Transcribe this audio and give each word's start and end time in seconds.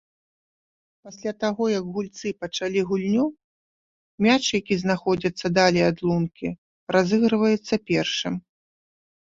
Пасля 1.07 1.33
таго, 1.43 1.63
як 1.79 1.85
гульцы 1.97 2.27
пачалі 2.45 2.79
гульню, 2.93 3.25
мяч, 4.27 4.39
які 4.59 4.73
знаходзіцца 4.87 5.45
далей 5.61 5.83
ад 5.91 5.97
лункі 6.09 6.47
разыгрываецца 6.97 7.75
першым. 7.95 8.33